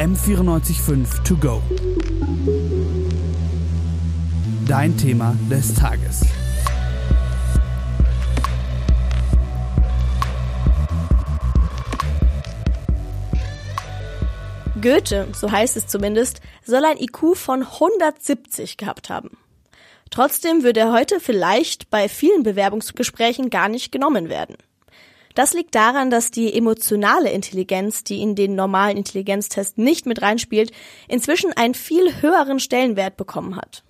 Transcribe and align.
M945 0.00 1.24
To 1.24 1.36
Go. 1.36 1.62
Dein 4.66 4.96
Thema 4.96 5.36
des 5.50 5.74
Tages. 5.74 6.22
Goethe, 14.80 15.28
so 15.38 15.52
heißt 15.52 15.76
es 15.76 15.86
zumindest, 15.86 16.40
soll 16.64 16.86
ein 16.86 16.96
IQ 16.96 17.36
von 17.36 17.60
170 17.64 18.78
gehabt 18.78 19.10
haben. 19.10 19.36
Trotzdem 20.08 20.62
würde 20.62 20.80
er 20.80 20.92
heute 20.92 21.20
vielleicht 21.20 21.90
bei 21.90 22.08
vielen 22.08 22.42
Bewerbungsgesprächen 22.42 23.50
gar 23.50 23.68
nicht 23.68 23.92
genommen 23.92 24.30
werden. 24.30 24.56
Das 25.34 25.52
liegt 25.54 25.74
daran, 25.74 26.10
dass 26.10 26.30
die 26.30 26.52
emotionale 26.52 27.30
Intelligenz, 27.30 28.04
die 28.04 28.20
in 28.20 28.34
den 28.34 28.54
normalen 28.54 28.96
Intelligenztest 28.96 29.78
nicht 29.78 30.06
mit 30.06 30.22
reinspielt, 30.22 30.72
inzwischen 31.08 31.52
einen 31.52 31.74
viel 31.74 32.20
höheren 32.20 32.58
Stellenwert 32.58 33.16
bekommen 33.16 33.56
hat. 33.56 33.84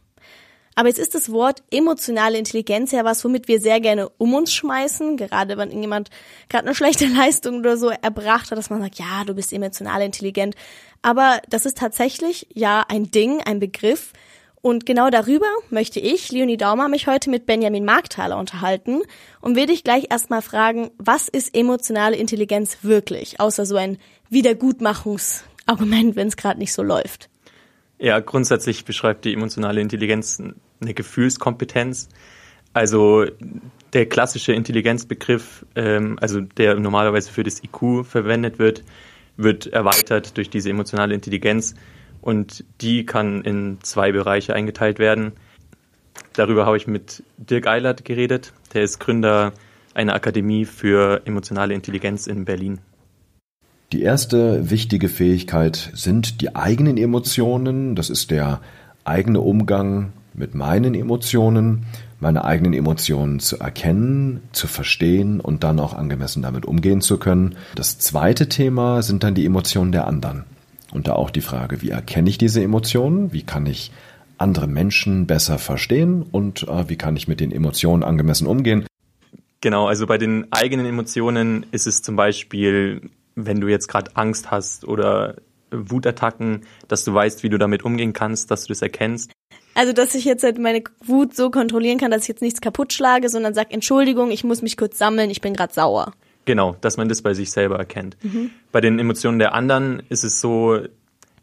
Aber 0.74 0.88
jetzt 0.88 0.98
ist 0.98 1.14
das 1.14 1.30
Wort 1.30 1.62
emotionale 1.70 2.38
Intelligenz 2.38 2.92
ja 2.92 3.04
was, 3.04 3.24
womit 3.24 3.48
wir 3.48 3.60
sehr 3.60 3.80
gerne 3.80 4.08
um 4.18 4.34
uns 4.34 4.54
schmeißen, 4.54 5.16
gerade 5.16 5.58
wenn 5.58 5.68
irgendjemand 5.68 6.10
gerade 6.48 6.66
eine 6.66 6.74
schlechte 6.74 7.06
Leistung 7.14 7.58
oder 7.58 7.76
so 7.76 7.90
erbracht 7.90 8.50
hat, 8.50 8.58
dass 8.58 8.70
man 8.70 8.80
sagt, 8.80 8.98
ja, 8.98 9.24
du 9.26 9.34
bist 9.34 9.52
emotional 9.52 10.00
intelligent. 10.02 10.54
Aber 11.02 11.40
das 11.48 11.66
ist 11.66 11.78
tatsächlich 11.78 12.46
ja 12.54 12.84
ein 12.88 13.10
Ding, 13.10 13.42
ein 13.42 13.60
Begriff. 13.60 14.12
Und 14.62 14.84
genau 14.84 15.08
darüber 15.08 15.46
möchte 15.70 16.00
ich, 16.00 16.30
Leonie 16.30 16.58
Daumer, 16.58 16.88
mich 16.88 17.06
heute 17.06 17.30
mit 17.30 17.46
Benjamin 17.46 17.84
Markthaler 17.84 18.38
unterhalten 18.38 19.00
und 19.40 19.56
will 19.56 19.66
dich 19.66 19.84
gleich 19.84 20.08
erstmal 20.10 20.42
fragen, 20.42 20.90
was 20.98 21.28
ist 21.28 21.56
emotionale 21.56 22.16
Intelligenz 22.16 22.78
wirklich, 22.82 23.40
außer 23.40 23.64
so 23.64 23.76
ein 23.76 23.96
Wiedergutmachungsargument, 24.28 26.14
wenn 26.14 26.28
es 26.28 26.36
gerade 26.36 26.58
nicht 26.58 26.74
so 26.74 26.82
läuft. 26.82 27.30
Ja, 27.98 28.20
grundsätzlich 28.20 28.84
beschreibt 28.84 29.24
die 29.24 29.32
emotionale 29.32 29.80
Intelligenz 29.80 30.42
eine 30.80 30.94
Gefühlskompetenz. 30.94 32.08
Also 32.74 33.26
der 33.94 34.06
klassische 34.06 34.52
Intelligenzbegriff, 34.52 35.64
ähm, 35.74 36.18
also 36.20 36.40
der 36.40 36.78
normalerweise 36.78 37.32
für 37.32 37.42
das 37.42 37.62
IQ 37.64 38.04
verwendet 38.06 38.58
wird, 38.58 38.84
wird 39.36 39.66
erweitert 39.68 40.36
durch 40.36 40.50
diese 40.50 40.70
emotionale 40.70 41.14
Intelligenz 41.14 41.74
und 42.20 42.64
die 42.80 43.06
kann 43.06 43.42
in 43.42 43.78
zwei 43.82 44.12
Bereiche 44.12 44.54
eingeteilt 44.54 44.98
werden. 44.98 45.32
Darüber 46.34 46.66
habe 46.66 46.76
ich 46.76 46.86
mit 46.86 47.22
Dirk 47.38 47.66
Eilert 47.66 48.04
geredet. 48.04 48.52
Der 48.74 48.82
ist 48.82 49.00
Gründer 49.00 49.52
einer 49.94 50.14
Akademie 50.14 50.64
für 50.64 51.22
emotionale 51.24 51.74
Intelligenz 51.74 52.26
in 52.26 52.44
Berlin. 52.44 52.78
Die 53.92 54.02
erste 54.02 54.70
wichtige 54.70 55.08
Fähigkeit 55.08 55.90
sind 55.94 56.40
die 56.40 56.54
eigenen 56.54 56.96
Emotionen. 56.96 57.96
Das 57.96 58.08
ist 58.08 58.30
der 58.30 58.60
eigene 59.04 59.40
Umgang 59.40 60.12
mit 60.32 60.54
meinen 60.54 60.94
Emotionen, 60.94 61.86
meine 62.20 62.44
eigenen 62.44 62.72
Emotionen 62.72 63.40
zu 63.40 63.58
erkennen, 63.58 64.42
zu 64.52 64.68
verstehen 64.68 65.40
und 65.40 65.64
dann 65.64 65.80
auch 65.80 65.94
angemessen 65.94 66.42
damit 66.42 66.66
umgehen 66.66 67.00
zu 67.00 67.18
können. 67.18 67.56
Das 67.74 67.98
zweite 67.98 68.48
Thema 68.48 69.02
sind 69.02 69.24
dann 69.24 69.34
die 69.34 69.46
Emotionen 69.46 69.90
der 69.90 70.06
anderen. 70.06 70.44
Und 70.92 71.08
da 71.08 71.14
auch 71.14 71.30
die 71.30 71.40
Frage, 71.40 71.82
wie 71.82 71.90
erkenne 71.90 72.28
ich 72.28 72.38
diese 72.38 72.62
Emotionen? 72.62 73.32
Wie 73.32 73.42
kann 73.42 73.66
ich 73.66 73.92
andere 74.38 74.66
Menschen 74.66 75.26
besser 75.26 75.58
verstehen? 75.58 76.24
Und 76.30 76.64
äh, 76.68 76.88
wie 76.88 76.96
kann 76.96 77.16
ich 77.16 77.28
mit 77.28 77.40
den 77.40 77.52
Emotionen 77.52 78.02
angemessen 78.02 78.46
umgehen? 78.46 78.86
Genau, 79.60 79.86
also 79.86 80.06
bei 80.06 80.18
den 80.18 80.46
eigenen 80.50 80.86
Emotionen 80.86 81.66
ist 81.70 81.86
es 81.86 82.02
zum 82.02 82.16
Beispiel 82.16 83.10
wenn 83.46 83.60
du 83.60 83.68
jetzt 83.68 83.88
gerade 83.88 84.16
Angst 84.16 84.50
hast 84.50 84.86
oder 84.86 85.36
Wutattacken, 85.70 86.62
dass 86.88 87.04
du 87.04 87.14
weißt, 87.14 87.42
wie 87.42 87.48
du 87.48 87.58
damit 87.58 87.84
umgehen 87.84 88.12
kannst, 88.12 88.50
dass 88.50 88.64
du 88.64 88.68
das 88.68 88.82
erkennst. 88.82 89.32
Also, 89.74 89.92
dass 89.92 90.14
ich 90.14 90.24
jetzt 90.24 90.42
halt 90.42 90.58
meine 90.58 90.82
Wut 91.04 91.36
so 91.36 91.50
kontrollieren 91.50 91.98
kann, 91.98 92.10
dass 92.10 92.22
ich 92.22 92.28
jetzt 92.28 92.42
nichts 92.42 92.60
kaputt 92.60 92.92
schlage, 92.92 93.28
sondern 93.28 93.54
sag 93.54 93.72
Entschuldigung, 93.72 94.30
ich 94.30 94.42
muss 94.42 94.62
mich 94.62 94.76
kurz 94.76 94.98
sammeln, 94.98 95.30
ich 95.30 95.40
bin 95.40 95.54
gerade 95.54 95.72
sauer. 95.72 96.12
Genau, 96.44 96.76
dass 96.80 96.96
man 96.96 97.08
das 97.08 97.22
bei 97.22 97.34
sich 97.34 97.50
selber 97.50 97.78
erkennt. 97.78 98.16
Mhm. 98.22 98.50
Bei 98.72 98.80
den 98.80 98.98
Emotionen 98.98 99.38
der 99.38 99.54
anderen 99.54 100.02
ist 100.08 100.24
es 100.24 100.40
so, 100.40 100.80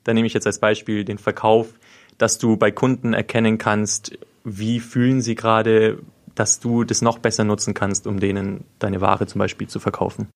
da 0.04 0.14
nehme 0.14 0.28
ich 0.28 0.34
jetzt 0.34 0.48
als 0.48 0.60
Beispiel 0.60 1.06
den 1.06 1.18
Verkauf, 1.18 1.74
dass 2.18 2.38
du 2.38 2.58
bei 2.58 2.72
Kunden 2.72 3.14
erkennen 3.14 3.58
kannst, 3.58 4.18
wie 4.44 4.80
fühlen 4.80 5.22
sie 5.22 5.36
gerade, 5.36 6.00
dass 6.36 6.60
du 6.60 6.84
das 6.84 7.02
noch 7.02 7.20
besser 7.20 7.44
nutzen 7.44 7.74
kannst, 7.74 8.08
um 8.08 8.20
denen 8.20 8.64
deine 8.80 9.02
Ware 9.02 9.28
zum 9.28 9.40
Beispiel 9.40 9.68
zu 9.68 9.80
verkaufen. 9.80 10.30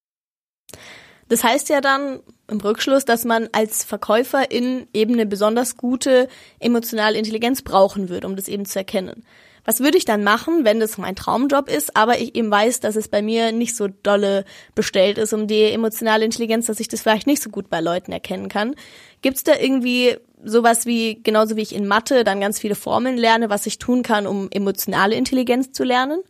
Das 1.30 1.44
heißt 1.44 1.70
ja 1.70 1.80
dann 1.80 2.20
im 2.52 2.60
Rückschluss, 2.60 3.06
dass 3.06 3.26
man 3.26 3.50
als 3.52 3.84
Verkäufer 3.84 4.52
in 4.52 4.88
eben 4.94 5.14
eine 5.14 5.26
besonders 5.26 5.78
gute 5.78 6.28
emotionale 6.60 7.18
Intelligenz 7.18 7.62
brauchen 7.62 8.10
würde, 8.10 8.28
um 8.28 8.36
das 8.36 8.48
eben 8.48 8.66
zu 8.66 8.78
erkennen. 8.78 9.24
Was 9.64 9.80
würde 9.80 9.98
ich 9.98 10.06
dann 10.06 10.24
machen, 10.24 10.66
wenn 10.66 10.80
das 10.80 10.98
mein 10.98 11.16
Traumjob 11.16 11.70
ist, 11.70 11.96
aber 11.96 12.20
ich 12.20 12.36
eben 12.36 12.50
weiß, 12.50 12.80
dass 12.80 12.96
es 12.96 13.08
bei 13.08 13.22
mir 13.22 13.52
nicht 13.52 13.76
so 13.76 13.88
dolle 13.88 14.44
bestellt 14.74 15.20
ist 15.20 15.34
um 15.34 15.48
die 15.48 15.64
emotionale 15.66 16.26
Intelligenz, 16.26 16.66
dass 16.66 16.80
ich 16.80 16.88
das 16.88 17.02
vielleicht 17.02 17.28
nicht 17.28 17.44
so 17.44 17.52
gut 17.52 17.70
bei 17.70 17.80
Leuten 17.80 18.12
erkennen 18.12 18.50
kann? 18.50 18.76
Gibt 19.22 19.38
es 19.38 19.44
da 19.44 19.54
irgendwie 19.56 20.18
sowas 20.44 20.88
wie, 20.88 21.22
genauso 21.22 21.56
wie 21.56 21.62
ich 21.62 21.76
in 21.76 21.88
Mathe 21.88 22.24
dann 22.24 22.42
ganz 22.42 22.60
viele 22.60 22.74
Formeln 22.74 23.18
lerne, 23.18 23.52
was 23.52 23.68
ich 23.68 23.78
tun 23.78 24.02
kann, 24.02 24.26
um 24.26 24.50
emotionale 24.50 25.16
Intelligenz 25.16 25.72
zu 25.72 25.84
lernen? 25.84 26.24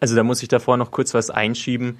Also 0.00 0.16
da 0.16 0.22
muss 0.22 0.42
ich 0.42 0.48
davor 0.48 0.78
noch 0.78 0.90
kurz 0.90 1.12
was 1.12 1.28
einschieben. 1.28 1.98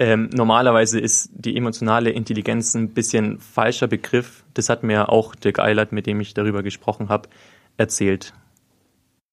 Ähm, 0.00 0.30
normalerweise 0.32 0.98
ist 0.98 1.28
die 1.34 1.54
emotionale 1.58 2.08
Intelligenz 2.08 2.74
ein 2.74 2.88
bisschen 2.88 3.38
falscher 3.38 3.86
Begriff. 3.86 4.44
Das 4.54 4.70
hat 4.70 4.82
mir 4.82 5.10
auch 5.10 5.34
Dirk 5.34 5.58
Eilert, 5.58 5.92
mit 5.92 6.06
dem 6.06 6.20
ich 6.20 6.32
darüber 6.32 6.62
gesprochen 6.62 7.10
habe, 7.10 7.28
erzählt. 7.76 8.32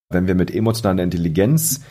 Wenn 0.09 0.28
wir 0.28 0.35
mit 0.35 0.53
emotionaler 0.53 1.03
Intelligenz 1.03 1.85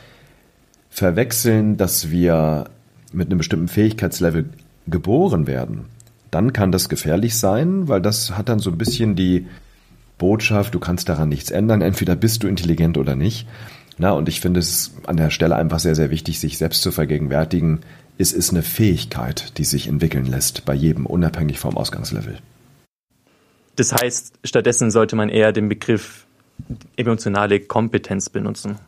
verwechseln, 0.90 1.78
dass 1.78 2.10
wir 2.10 2.66
mit 3.14 3.28
einem 3.28 3.38
bestimmten 3.38 3.68
Fähigkeitslevel 3.68 4.50
geboren 4.86 5.46
werden, 5.46 5.86
dann 6.30 6.52
kann 6.52 6.70
das 6.70 6.90
gefährlich 6.90 7.34
sein, 7.34 7.88
weil 7.88 8.02
das 8.02 8.36
hat 8.36 8.50
dann 8.50 8.58
so 8.58 8.70
ein 8.70 8.76
bisschen 8.76 9.16
die 9.16 9.46
Botschaft, 10.18 10.74
du 10.74 10.80
kannst 10.80 11.08
daran 11.08 11.30
nichts 11.30 11.50
ändern, 11.50 11.80
entweder 11.80 12.14
bist 12.14 12.42
du 12.42 12.46
intelligent 12.46 12.98
oder 12.98 13.16
nicht. 13.16 13.46
Na, 13.96 14.10
und 14.10 14.28
ich 14.28 14.40
finde 14.40 14.60
es 14.60 14.94
an 15.06 15.16
der 15.16 15.30
Stelle 15.30 15.56
einfach 15.56 15.78
sehr, 15.78 15.94
sehr 15.94 16.10
wichtig, 16.10 16.40
sich 16.40 16.58
selbst 16.58 16.82
zu 16.82 16.92
vergegenwärtigen, 16.92 17.80
es 18.18 18.32
ist 18.32 18.50
eine 18.50 18.62
Fähigkeit, 18.62 19.58
die 19.58 19.64
sich 19.64 19.88
entwickeln 19.88 20.26
lässt 20.26 20.64
bei 20.64 20.74
jedem, 20.74 21.06
unabhängig 21.06 21.58
vom 21.58 21.76
Ausgangslevel. 21.76 22.38
Das 23.76 23.92
heißt, 23.92 24.34
stattdessen 24.42 24.90
sollte 24.90 25.16
man 25.16 25.28
eher 25.28 25.52
den 25.52 25.68
Begriff 25.68 26.26
emotionale 26.96 27.60
Kompetenz 27.60 28.30
benutzen. 28.30 28.78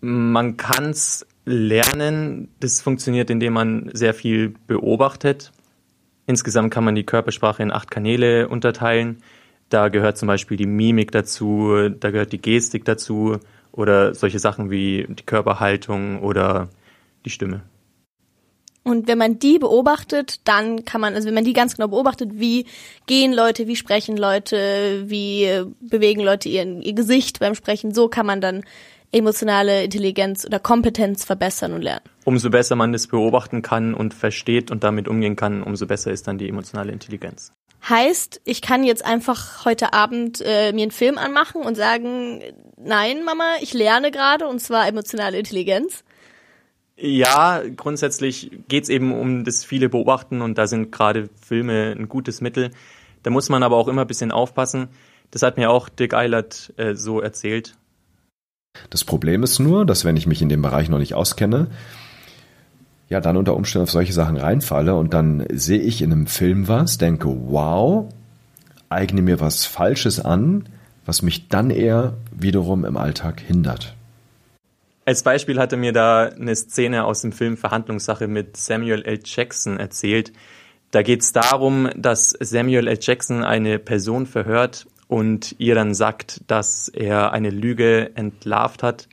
Man 0.00 0.56
kann 0.56 0.90
es 0.90 1.26
lernen, 1.44 2.48
das 2.60 2.80
funktioniert, 2.80 3.28
indem 3.28 3.52
man 3.52 3.90
sehr 3.92 4.14
viel 4.14 4.54
beobachtet. 4.66 5.52
Insgesamt 6.26 6.72
kann 6.72 6.84
man 6.84 6.94
die 6.94 7.04
Körpersprache 7.04 7.62
in 7.62 7.70
acht 7.70 7.90
Kanäle 7.90 8.48
unterteilen. 8.48 9.18
Da 9.68 9.88
gehört 9.88 10.16
zum 10.16 10.26
Beispiel 10.26 10.56
die 10.56 10.66
Mimik 10.66 11.12
dazu, 11.12 11.90
da 11.90 12.10
gehört 12.10 12.32
die 12.32 12.40
Gestik 12.40 12.84
dazu 12.86 13.38
oder 13.72 14.14
solche 14.14 14.38
Sachen 14.38 14.70
wie 14.70 15.06
die 15.08 15.24
Körperhaltung 15.24 16.20
oder 16.20 16.70
die 17.24 17.30
Stimme. 17.30 17.62
Und 18.82 19.08
wenn 19.08 19.18
man 19.18 19.38
die 19.38 19.58
beobachtet, 19.58 20.40
dann 20.48 20.84
kann 20.84 21.00
man, 21.00 21.14
also 21.14 21.26
wenn 21.28 21.34
man 21.34 21.44
die 21.44 21.52
ganz 21.52 21.76
genau 21.76 21.88
beobachtet, 21.88 22.30
wie 22.34 22.66
gehen 23.06 23.32
Leute, 23.32 23.66
wie 23.66 23.76
sprechen 23.76 24.16
Leute, 24.16 25.04
wie 25.06 25.64
bewegen 25.80 26.22
Leute 26.22 26.48
ihr, 26.48 26.64
ihr 26.64 26.94
Gesicht 26.94 27.40
beim 27.40 27.54
Sprechen, 27.54 27.94
so 27.94 28.08
kann 28.08 28.26
man 28.26 28.40
dann 28.40 28.64
emotionale 29.12 29.84
Intelligenz 29.84 30.44
oder 30.44 30.58
Kompetenz 30.58 31.24
verbessern 31.24 31.72
und 31.72 31.82
lernen. 31.82 32.04
Umso 32.24 32.50
besser 32.50 32.76
man 32.76 32.92
das 32.92 33.06
beobachten 33.06 33.62
kann 33.62 33.92
und 33.92 34.14
versteht 34.14 34.70
und 34.70 34.84
damit 34.84 35.08
umgehen 35.08 35.36
kann, 35.36 35.62
umso 35.62 35.86
besser 35.86 36.12
ist 36.12 36.28
dann 36.28 36.38
die 36.38 36.48
emotionale 36.48 36.92
Intelligenz. 36.92 37.52
Heißt, 37.88 38.42
ich 38.44 38.60
kann 38.60 38.84
jetzt 38.84 39.04
einfach 39.04 39.64
heute 39.64 39.94
Abend 39.94 40.42
äh, 40.44 40.72
mir 40.72 40.82
einen 40.82 40.90
Film 40.90 41.16
anmachen 41.18 41.62
und 41.62 41.76
sagen, 41.76 42.42
nein, 42.76 43.24
Mama, 43.24 43.54
ich 43.62 43.72
lerne 43.72 44.10
gerade 44.10 44.46
und 44.46 44.60
zwar 44.60 44.86
emotionale 44.86 45.38
Intelligenz. 45.38 46.04
Ja, 47.02 47.62
grundsätzlich 47.76 48.50
geht's 48.68 48.90
eben 48.90 49.18
um 49.18 49.44
das 49.44 49.64
viele 49.64 49.88
Beobachten 49.88 50.42
und 50.42 50.58
da 50.58 50.66
sind 50.66 50.92
gerade 50.92 51.30
Filme 51.40 51.94
ein 51.98 52.08
gutes 52.08 52.42
Mittel. 52.42 52.70
Da 53.22 53.30
muss 53.30 53.48
man 53.48 53.62
aber 53.62 53.76
auch 53.76 53.88
immer 53.88 54.02
ein 54.02 54.06
bisschen 54.06 54.32
aufpassen. 54.32 54.88
Das 55.30 55.42
hat 55.42 55.56
mir 55.56 55.70
auch 55.70 55.88
Dick 55.88 56.12
Eilert 56.12 56.74
äh, 56.76 56.94
so 56.94 57.20
erzählt. 57.20 57.74
Das 58.90 59.04
Problem 59.04 59.42
ist 59.42 59.58
nur, 59.60 59.86
dass 59.86 60.04
wenn 60.04 60.16
ich 60.16 60.26
mich 60.26 60.42
in 60.42 60.50
dem 60.50 60.60
Bereich 60.60 60.90
noch 60.90 60.98
nicht 60.98 61.14
auskenne, 61.14 61.68
ja, 63.08 63.20
dann 63.20 63.36
unter 63.36 63.56
Umständen 63.56 63.84
auf 63.84 63.90
solche 63.90 64.12
Sachen 64.12 64.36
reinfalle 64.36 64.94
und 64.94 65.14
dann 65.14 65.44
sehe 65.50 65.80
ich 65.80 66.02
in 66.02 66.12
einem 66.12 66.26
Film 66.26 66.68
was, 66.68 66.98
denke, 66.98 67.28
wow, 67.28 68.12
eigne 68.90 69.22
mir 69.22 69.40
was 69.40 69.64
Falsches 69.64 70.20
an, 70.20 70.68
was 71.06 71.22
mich 71.22 71.48
dann 71.48 71.70
eher 71.70 72.14
wiederum 72.30 72.84
im 72.84 72.96
Alltag 72.96 73.40
hindert. 73.40 73.96
Als 75.04 75.22
Beispiel 75.22 75.58
hatte 75.58 75.76
mir 75.76 75.92
da 75.92 76.24
eine 76.24 76.54
Szene 76.54 77.04
aus 77.04 77.22
dem 77.22 77.32
Film 77.32 77.56
Verhandlungssache 77.56 78.28
mit 78.28 78.56
Samuel 78.56 79.02
L. 79.02 79.20
Jackson 79.24 79.78
erzählt. 79.78 80.32
Da 80.90 81.02
geht 81.02 81.22
es 81.22 81.32
darum, 81.32 81.88
dass 81.96 82.30
Samuel 82.38 82.88
L. 82.88 82.98
Jackson 83.00 83.44
eine 83.44 83.78
Person 83.78 84.26
verhört 84.26 84.86
und 85.08 85.54
ihr 85.58 85.74
dann 85.74 85.94
sagt, 85.94 86.42
dass 86.46 86.88
er 86.88 87.32
eine 87.32 87.50
Lüge 87.50 88.10
entlarvt 88.14 88.82
hat, 88.82 89.08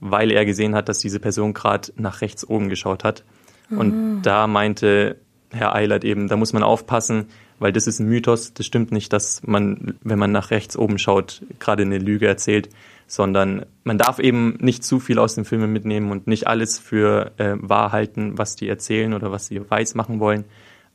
weil 0.00 0.30
er 0.30 0.44
gesehen 0.44 0.74
hat, 0.74 0.88
dass 0.88 0.98
diese 0.98 1.20
Person 1.20 1.54
gerade 1.54 1.92
nach 1.96 2.20
rechts 2.20 2.46
oben 2.48 2.68
geschaut 2.68 3.04
hat. 3.04 3.24
Und 3.70 4.22
da 4.22 4.46
meinte 4.46 5.16
Herr 5.50 5.74
Eilert 5.74 6.04
eben, 6.04 6.28
da 6.28 6.36
muss 6.36 6.52
man 6.52 6.62
aufpassen, 6.62 7.26
weil 7.58 7.72
das 7.72 7.86
ist 7.86 7.98
ein 7.98 8.08
Mythos. 8.08 8.54
Das 8.54 8.66
stimmt 8.66 8.92
nicht, 8.92 9.12
dass 9.12 9.42
man, 9.46 9.98
wenn 10.02 10.18
man 10.18 10.32
nach 10.32 10.50
rechts 10.50 10.76
oben 10.76 10.98
schaut, 10.98 11.42
gerade 11.58 11.82
eine 11.82 11.98
Lüge 11.98 12.26
erzählt, 12.26 12.68
sondern 13.08 13.66
man 13.84 13.98
darf 13.98 14.20
eben 14.20 14.56
nicht 14.60 14.84
zu 14.84 15.00
viel 15.00 15.18
aus 15.18 15.34
den 15.34 15.44
Filmen 15.44 15.72
mitnehmen 15.72 16.12
und 16.12 16.26
nicht 16.26 16.46
alles 16.46 16.78
für 16.78 17.32
äh, 17.38 17.54
wahr 17.56 17.90
halten, 17.90 18.38
was 18.38 18.54
die 18.54 18.68
erzählen 18.68 19.14
oder 19.14 19.32
was 19.32 19.46
sie 19.46 19.68
weiß 19.68 19.96
machen 19.96 20.20
wollen. 20.20 20.44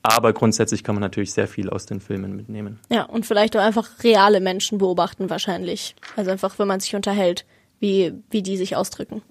Aber 0.03 0.31
grundsätzlich 0.33 0.83
kann 0.83 0.95
man 0.95 1.01
natürlich 1.01 1.33
sehr 1.33 1.47
viel 1.47 1.69
aus 1.69 1.85
den 1.85 2.01
Filmen 2.01 2.35
mitnehmen. 2.35 2.79
Ja, 2.89 3.03
und 3.03 3.25
vielleicht 3.25 3.57
auch 3.57 3.61
einfach 3.61 4.03
reale 4.03 4.41
Menschen 4.41 4.77
beobachten 4.77 5.29
wahrscheinlich. 5.29 5.95
Also 6.15 6.29
einfach, 6.29 6.59
wenn 6.59 6.67
man 6.67 6.81
sich 6.81 6.95
unterhält, 6.95 7.45
wie, 7.79 8.13
wie 8.29 8.43
die 8.43 8.57
sich 8.57 8.75
ausdrücken. 8.75 9.21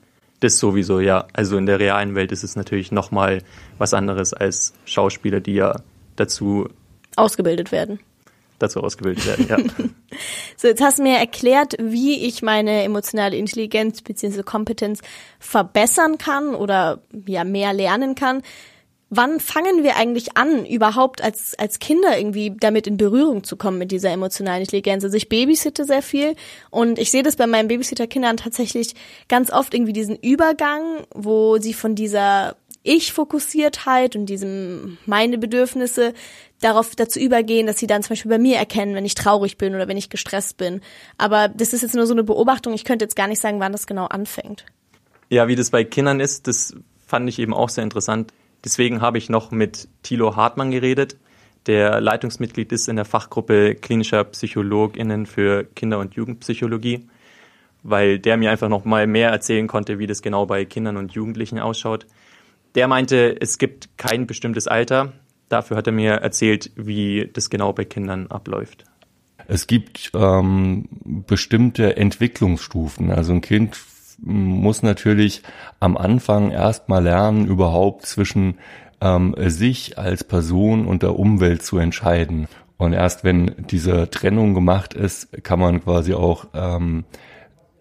Das 0.40 0.58
sowieso, 0.58 0.98
ja. 0.98 1.28
Also 1.34 1.56
in 1.56 1.66
der 1.66 1.78
realen 1.78 2.16
Welt 2.16 2.32
ist 2.32 2.42
es 2.42 2.56
natürlich 2.56 2.90
nochmal 2.90 3.42
was 3.78 3.94
anderes 3.94 4.32
als 4.32 4.74
Schauspieler, 4.86 5.40
die 5.40 5.54
ja 5.54 5.80
dazu 6.16 6.68
ausgebildet 7.14 7.70
werden. 7.70 8.00
Dazu 8.62 8.80
ausgebildet 8.80 9.26
werden, 9.26 9.46
ja. 9.48 9.58
so, 10.56 10.68
jetzt 10.68 10.80
hast 10.80 11.00
du 11.00 11.02
mir 11.02 11.18
erklärt, 11.18 11.74
wie 11.80 12.24
ich 12.26 12.42
meine 12.42 12.84
emotionale 12.84 13.36
Intelligenz 13.36 14.02
bzw. 14.02 14.44
Kompetenz 14.44 15.00
verbessern 15.40 16.16
kann 16.16 16.54
oder 16.54 17.02
ja 17.26 17.42
mehr 17.42 17.72
lernen 17.72 18.14
kann. 18.14 18.42
Wann 19.10 19.40
fangen 19.40 19.82
wir 19.82 19.96
eigentlich 19.96 20.36
an, 20.36 20.64
überhaupt 20.64 21.24
als, 21.24 21.58
als 21.58 21.80
Kinder 21.80 22.16
irgendwie 22.16 22.54
damit 22.58 22.86
in 22.86 22.96
Berührung 22.96 23.42
zu 23.42 23.56
kommen 23.56 23.78
mit 23.78 23.90
dieser 23.90 24.10
emotionalen 24.10 24.60
Intelligenz? 24.60 25.02
Also 25.02 25.16
ich 25.16 25.28
babysitte 25.28 25.84
sehr 25.84 26.02
viel 26.02 26.36
und 26.70 27.00
ich 27.00 27.10
sehe 27.10 27.24
das 27.24 27.34
bei 27.34 27.48
meinen 27.48 27.66
Babysitter-Kindern 27.66 28.36
tatsächlich 28.36 28.94
ganz 29.28 29.52
oft 29.52 29.74
irgendwie 29.74 29.92
diesen 29.92 30.16
Übergang, 30.16 31.04
wo 31.12 31.58
sie 31.58 31.74
von 31.74 31.96
dieser 31.96 32.54
Ich-Fokussiertheit 32.82 34.16
und 34.16 34.26
diesem 34.26 34.98
meine 35.06 35.38
Bedürfnisse 35.38 36.14
darauf 36.60 36.94
dazu 36.94 37.18
übergehen, 37.18 37.66
dass 37.66 37.78
sie 37.78 37.86
dann 37.86 38.02
zum 38.02 38.10
Beispiel 38.10 38.30
bei 38.30 38.38
mir 38.38 38.56
erkennen, 38.56 38.94
wenn 38.94 39.04
ich 39.04 39.14
traurig 39.14 39.58
bin 39.58 39.74
oder 39.74 39.88
wenn 39.88 39.96
ich 39.96 40.10
gestresst 40.10 40.56
bin. 40.56 40.80
Aber 41.18 41.48
das 41.48 41.72
ist 41.72 41.82
jetzt 41.82 41.94
nur 41.94 42.06
so 42.06 42.14
eine 42.14 42.24
Beobachtung. 42.24 42.72
Ich 42.72 42.84
könnte 42.84 43.04
jetzt 43.04 43.16
gar 43.16 43.28
nicht 43.28 43.40
sagen, 43.40 43.60
wann 43.60 43.72
das 43.72 43.86
genau 43.86 44.06
anfängt. 44.06 44.64
Ja, 45.28 45.48
wie 45.48 45.56
das 45.56 45.70
bei 45.70 45.84
Kindern 45.84 46.20
ist, 46.20 46.46
das 46.46 46.74
fand 47.06 47.28
ich 47.28 47.38
eben 47.38 47.54
auch 47.54 47.68
sehr 47.68 47.84
interessant. 47.84 48.32
Deswegen 48.64 49.00
habe 49.00 49.18
ich 49.18 49.28
noch 49.28 49.50
mit 49.50 49.88
Thilo 50.02 50.36
Hartmann 50.36 50.70
geredet, 50.70 51.16
der 51.66 52.00
Leitungsmitglied 52.00 52.72
ist 52.72 52.88
in 52.88 52.96
der 52.96 53.04
Fachgruppe 53.04 53.76
klinischer 53.76 54.24
PsychologInnen 54.24 55.26
für 55.26 55.64
Kinder- 55.64 56.00
und 56.00 56.14
Jugendpsychologie, 56.14 57.06
weil 57.84 58.18
der 58.18 58.36
mir 58.36 58.50
einfach 58.50 58.68
noch 58.68 58.84
mal 58.84 59.06
mehr 59.06 59.30
erzählen 59.30 59.68
konnte, 59.68 60.00
wie 60.00 60.08
das 60.08 60.22
genau 60.22 60.44
bei 60.46 60.64
Kindern 60.64 60.96
und 60.96 61.12
Jugendlichen 61.12 61.60
ausschaut. 61.60 62.06
Der 62.74 62.88
meinte, 62.88 63.36
es 63.40 63.58
gibt 63.58 63.98
kein 63.98 64.26
bestimmtes 64.26 64.66
Alter. 64.66 65.12
Dafür 65.48 65.76
hat 65.76 65.86
er 65.86 65.92
mir 65.92 66.12
erzählt, 66.12 66.70
wie 66.76 67.30
das 67.32 67.50
genau 67.50 67.72
bei 67.72 67.84
Kindern 67.84 68.28
abläuft. 68.28 68.84
Es 69.46 69.66
gibt 69.66 70.12
ähm, 70.14 70.88
bestimmte 71.26 71.96
Entwicklungsstufen. 71.96 73.10
Also 73.10 73.32
ein 73.32 73.40
Kind 73.40 73.76
muss 74.18 74.82
natürlich 74.82 75.42
am 75.80 75.96
Anfang 75.96 76.50
erstmal 76.52 77.02
lernen, 77.02 77.46
überhaupt 77.46 78.06
zwischen 78.06 78.58
ähm, 79.00 79.34
sich 79.38 79.98
als 79.98 80.24
Person 80.24 80.86
und 80.86 81.02
der 81.02 81.18
Umwelt 81.18 81.62
zu 81.62 81.78
entscheiden. 81.78 82.46
Und 82.78 82.92
erst 82.92 83.24
wenn 83.24 83.54
diese 83.70 84.08
Trennung 84.10 84.54
gemacht 84.54 84.94
ist, 84.94 85.42
kann 85.42 85.60
man 85.60 85.82
quasi 85.82 86.14
auch 86.14 86.46
ähm, 86.54 87.04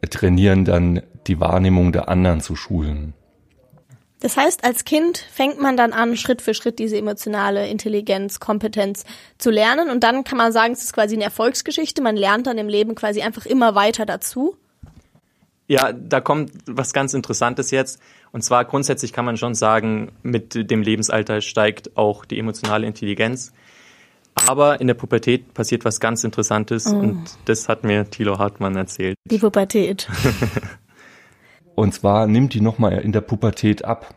trainieren, 0.09 0.65
dann 0.65 1.01
die 1.27 1.39
Wahrnehmung 1.39 1.91
der 1.91 2.09
anderen 2.09 2.41
zu 2.41 2.55
schulen. 2.55 3.13
Das 4.21 4.37
heißt, 4.37 4.63
als 4.63 4.85
Kind 4.85 5.17
fängt 5.17 5.59
man 5.59 5.75
dann 5.75 5.93
an, 5.93 6.15
Schritt 6.15 6.43
für 6.43 6.53
Schritt 6.53 6.77
diese 6.77 6.95
emotionale 6.95 7.67
Intelligenz, 7.67 8.39
Kompetenz 8.39 9.03
zu 9.39 9.49
lernen. 9.49 9.89
Und 9.89 10.03
dann 10.03 10.23
kann 10.23 10.37
man 10.37 10.51
sagen, 10.51 10.73
es 10.73 10.83
ist 10.83 10.93
quasi 10.93 11.15
eine 11.15 11.23
Erfolgsgeschichte. 11.23 12.03
Man 12.03 12.15
lernt 12.15 12.45
dann 12.45 12.59
im 12.59 12.69
Leben 12.69 12.93
quasi 12.93 13.23
einfach 13.23 13.47
immer 13.47 13.73
weiter 13.73 14.05
dazu. 14.05 14.55
Ja, 15.67 15.91
da 15.91 16.21
kommt 16.21 16.51
was 16.67 16.93
ganz 16.93 17.15
Interessantes 17.15 17.71
jetzt. 17.71 17.99
Und 18.31 18.43
zwar 18.43 18.63
grundsätzlich 18.65 19.11
kann 19.11 19.25
man 19.25 19.37
schon 19.37 19.55
sagen, 19.55 20.11
mit 20.21 20.69
dem 20.69 20.83
Lebensalter 20.83 21.41
steigt 21.41 21.97
auch 21.97 22.23
die 22.23 22.37
emotionale 22.37 22.85
Intelligenz. 22.85 23.51
Aber 24.47 24.79
in 24.79 24.87
der 24.87 24.93
Pubertät 24.93 25.53
passiert 25.53 25.83
was 25.83 25.99
ganz 25.99 26.23
Interessantes 26.23 26.87
oh. 26.87 26.95
und 26.95 27.23
das 27.45 27.67
hat 27.67 27.83
mir 27.83 28.09
Thilo 28.09 28.37
Hartmann 28.37 28.75
erzählt. 28.75 29.15
Die 29.25 29.37
Pubertät. 29.37 30.07
und 31.75 31.93
zwar 31.93 32.27
nimmt 32.27 32.53
die 32.53 32.61
nochmal 32.61 32.99
in 32.99 33.11
der 33.11 33.21
Pubertät 33.21 33.85
ab. 33.85 34.15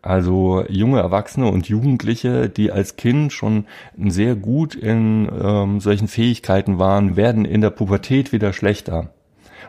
Also 0.00 0.64
junge 0.68 1.00
Erwachsene 1.00 1.50
und 1.50 1.68
Jugendliche, 1.68 2.48
die 2.48 2.70
als 2.70 2.96
Kind 2.96 3.32
schon 3.32 3.66
sehr 3.96 4.36
gut 4.36 4.74
in 4.74 5.28
ähm, 5.40 5.80
solchen 5.80 6.08
Fähigkeiten 6.08 6.78
waren, 6.78 7.16
werden 7.16 7.44
in 7.44 7.60
der 7.60 7.70
Pubertät 7.70 8.32
wieder 8.32 8.52
schlechter. 8.52 9.12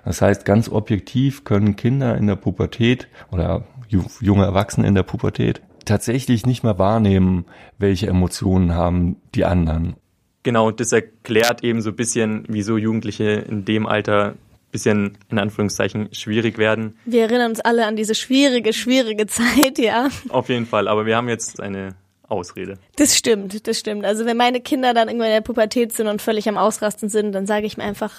Das 0.06 0.22
heißt, 0.22 0.46
ganz 0.46 0.70
objektiv 0.70 1.44
können 1.44 1.76
Kinder 1.76 2.16
in 2.16 2.28
der 2.28 2.36
Pubertät 2.36 3.08
oder 3.32 3.66
junge 3.88 4.46
Erwachsene 4.46 4.88
in 4.88 4.96
der 4.96 5.04
Pubertät 5.04 5.62
tatsächlich 5.90 6.46
nicht 6.46 6.64
mehr 6.64 6.78
wahrnehmen, 6.78 7.46
welche 7.78 8.08
Emotionen 8.08 8.74
haben 8.76 9.18
die 9.34 9.46
anderen. 9.46 9.96
Genau, 10.44 10.72
das 10.72 10.92
erklärt 10.92 11.64
eben 11.64 11.82
so 11.82 11.90
ein 11.90 11.96
bisschen, 11.96 12.46
wieso 12.48 12.78
Jugendliche 12.78 13.32
in 13.32 13.66
dem 13.66 13.88
Alter 13.88 14.36
bisschen 14.72 15.18
in 15.30 15.40
Anführungszeichen 15.40 16.14
schwierig 16.14 16.58
werden. 16.58 16.98
Wir 17.06 17.24
erinnern 17.24 17.52
uns 17.52 17.60
alle 17.60 17.86
an 17.86 17.96
diese 17.96 18.16
schwierige, 18.16 18.74
schwierige 18.74 19.28
Zeit, 19.28 19.78
ja. 19.80 20.10
Auf 20.30 20.50
jeden 20.50 20.66
Fall, 20.66 20.88
aber 20.88 21.06
wir 21.06 21.16
haben 21.16 21.30
jetzt 21.30 21.60
eine 21.60 21.96
Ausrede. 22.28 22.78
Das 22.96 23.18
stimmt, 23.18 23.68
das 23.68 23.80
stimmt. 23.80 24.06
Also 24.06 24.26
wenn 24.26 24.38
meine 24.38 24.62
Kinder 24.62 24.94
dann 24.94 25.08
irgendwann 25.08 25.30
in 25.30 25.34
der 25.34 25.42
Pubertät 25.42 25.94
sind 25.94 26.08
und 26.08 26.22
völlig 26.22 26.48
am 26.48 26.58
Ausrasten 26.58 27.10
sind, 27.10 27.32
dann 27.32 27.48
sage 27.48 27.66
ich 27.66 27.78
mir 27.78 27.84
einfach, 27.84 28.14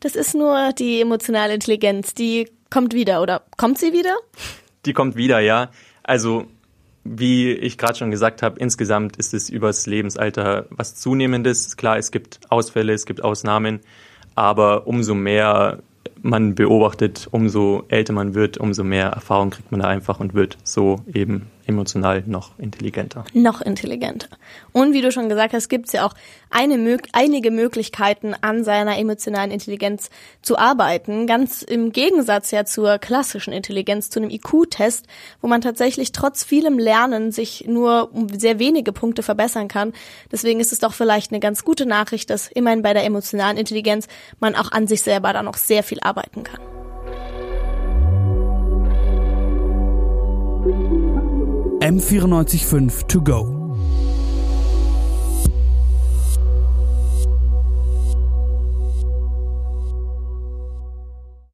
das 0.00 0.14
ist 0.14 0.34
nur 0.34 0.72
die 0.78 1.00
emotionale 1.00 1.54
Intelligenz, 1.54 2.14
die 2.14 2.48
kommt 2.70 2.94
wieder 2.94 3.22
oder 3.22 3.42
kommt 3.56 3.78
sie 3.78 3.92
wieder? 3.92 4.16
Die 4.84 4.92
kommt 4.92 5.16
wieder, 5.16 5.40
ja. 5.40 5.70
Also 6.02 6.46
wie 7.04 7.52
ich 7.52 7.78
gerade 7.78 7.96
schon 7.98 8.10
gesagt 8.10 8.42
habe, 8.42 8.60
insgesamt 8.60 9.16
ist 9.16 9.32
es 9.32 9.48
übers 9.48 9.86
Lebensalter 9.86 10.66
was 10.70 10.94
Zunehmendes. 10.94 11.76
Klar, 11.76 11.96
es 11.96 12.10
gibt 12.10 12.40
Ausfälle, 12.50 12.92
es 12.92 13.06
gibt 13.06 13.24
Ausnahmen, 13.24 13.80
aber 14.38 14.86
umso 14.86 15.14
mehr 15.14 15.78
man 16.22 16.54
beobachtet, 16.54 17.28
umso 17.30 17.84
älter 17.88 18.12
man 18.12 18.34
wird, 18.34 18.58
umso 18.58 18.84
mehr 18.84 19.08
Erfahrung 19.08 19.50
kriegt 19.50 19.70
man 19.70 19.80
da 19.80 19.88
einfach 19.88 20.20
und 20.20 20.34
wird 20.34 20.58
so 20.64 21.00
eben 21.12 21.46
emotional 21.68 22.24
noch 22.26 22.58
intelligenter. 22.58 23.24
Noch 23.34 23.60
intelligenter. 23.60 24.28
Und 24.72 24.94
wie 24.94 25.02
du 25.02 25.12
schon 25.12 25.28
gesagt 25.28 25.52
hast, 25.52 25.68
gibt 25.68 25.86
es 25.86 25.92
ja 25.92 26.06
auch 26.06 26.14
eine, 26.50 26.98
einige 27.12 27.50
Möglichkeiten, 27.50 28.34
an 28.40 28.64
seiner 28.64 28.98
emotionalen 28.98 29.50
Intelligenz 29.50 30.08
zu 30.40 30.58
arbeiten. 30.58 31.26
Ganz 31.26 31.62
im 31.62 31.92
Gegensatz 31.92 32.50
ja 32.50 32.64
zur 32.64 32.98
klassischen 32.98 33.52
Intelligenz, 33.52 34.08
zu 34.08 34.18
einem 34.18 34.30
IQ-Test, 34.30 35.06
wo 35.42 35.46
man 35.46 35.60
tatsächlich 35.60 36.12
trotz 36.12 36.42
vielem 36.42 36.78
Lernen 36.78 37.32
sich 37.32 37.66
nur 37.68 38.14
um 38.14 38.28
sehr 38.30 38.58
wenige 38.58 38.92
Punkte 38.92 39.22
verbessern 39.22 39.68
kann. 39.68 39.92
Deswegen 40.32 40.60
ist 40.60 40.72
es 40.72 40.78
doch 40.78 40.94
vielleicht 40.94 41.32
eine 41.32 41.40
ganz 41.40 41.64
gute 41.64 41.84
Nachricht, 41.84 42.30
dass 42.30 42.48
immerhin 42.48 42.82
bei 42.82 42.94
der 42.94 43.04
emotionalen 43.04 43.58
Intelligenz 43.58 44.08
man 44.40 44.54
auch 44.54 44.72
an 44.72 44.86
sich 44.86 45.02
selber 45.02 45.34
da 45.34 45.42
noch 45.42 45.58
sehr 45.58 45.82
viel 45.82 46.00
arbeiten 46.00 46.44
kann. 46.44 46.77
M945 51.88 53.06
To 53.08 53.20
Go 53.20 53.57